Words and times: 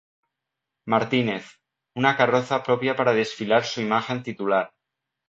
Martínez: 0.93 1.51
una 1.99 2.15
carroza 2.21 2.63
propia 2.63 2.95
para 2.95 3.13
desfilar 3.13 3.65
su 3.65 3.81
imagen 3.81 4.23
titular. 4.23 4.73